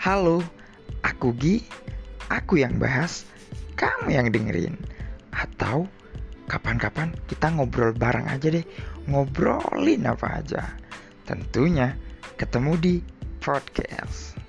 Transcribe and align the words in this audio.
Halo, 0.00 0.40
aku 1.04 1.36
Gi, 1.36 1.60
aku 2.32 2.56
yang 2.56 2.80
bahas, 2.80 3.28
kamu 3.76 4.16
yang 4.16 4.32
dengerin. 4.32 4.72
Atau 5.28 5.92
kapan-kapan 6.48 7.12
kita 7.28 7.52
ngobrol 7.52 7.92
bareng 7.92 8.24
aja 8.24 8.48
deh, 8.48 8.64
ngobrolin 9.12 10.08
apa 10.08 10.40
aja. 10.40 10.72
Tentunya 11.28 12.00
ketemu 12.40 12.72
di 12.80 12.94
podcast. 13.44 14.39